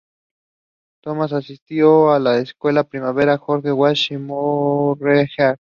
Thomas 1.03 1.31
asistió 1.31 2.11
a 2.11 2.17
las 2.19 2.41
escuelas 2.41 2.87
primarias 2.87 3.39
George 3.45 3.71
Watts 3.71 4.09
y 4.09 4.17
Moorehead. 4.17 5.57